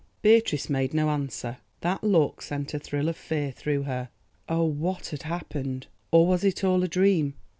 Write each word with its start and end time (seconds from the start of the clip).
Beatrice 0.23 0.67
made 0.67 0.95
no 0.95 1.11
answer; 1.11 1.57
that 1.81 2.03
look 2.03 2.41
sent 2.41 2.73
a 2.73 2.79
thrill 2.79 3.07
of 3.07 3.15
fear 3.15 3.51
through 3.51 3.83
her. 3.83 4.09
Oh; 4.49 4.63
what 4.63 5.09
had 5.09 5.21
happened! 5.21 5.85
Or 6.09 6.25
was 6.25 6.43
it 6.43 6.63
all 6.63 6.81
a 6.83 6.87
dream? 6.87 7.35